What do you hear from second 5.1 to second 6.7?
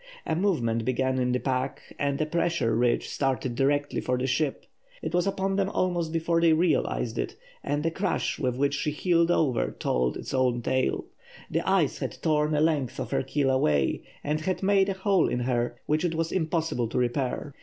was upon them almost before they